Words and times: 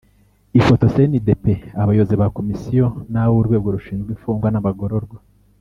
Ifoto 0.59 0.85
cndp 0.93 1.45
abayobozi 1.81 2.13
ba 2.21 2.27
komisiyo 2.37 2.85
n 3.11 3.13
ab 3.21 3.31
urwego 3.41 3.67
rushinzwe 3.75 4.09
imfugwa 4.13 4.47
n 4.51 4.57
abagororwa 4.59 5.17